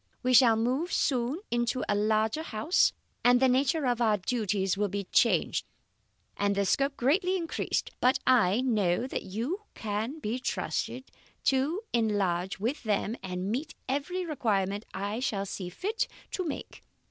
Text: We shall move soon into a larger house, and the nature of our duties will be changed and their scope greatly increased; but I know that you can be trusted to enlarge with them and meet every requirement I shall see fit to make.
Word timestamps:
We 0.23 0.33
shall 0.33 0.55
move 0.55 0.91
soon 0.91 1.41
into 1.51 1.83
a 1.87 1.93
larger 1.93 2.41
house, 2.41 2.91
and 3.23 3.39
the 3.39 3.47
nature 3.47 3.85
of 3.85 4.01
our 4.01 4.17
duties 4.17 4.75
will 4.75 4.87
be 4.87 5.03
changed 5.11 5.63
and 6.35 6.55
their 6.55 6.65
scope 6.65 6.97
greatly 6.97 7.37
increased; 7.37 7.91
but 8.01 8.17
I 8.25 8.61
know 8.61 9.05
that 9.05 9.21
you 9.21 9.65
can 9.75 10.17
be 10.17 10.39
trusted 10.39 11.11
to 11.43 11.81
enlarge 11.93 12.57
with 12.57 12.81
them 12.81 13.15
and 13.21 13.51
meet 13.51 13.75
every 13.87 14.25
requirement 14.25 14.85
I 14.91 15.19
shall 15.19 15.45
see 15.45 15.69
fit 15.69 16.07
to 16.31 16.43
make. 16.45 16.83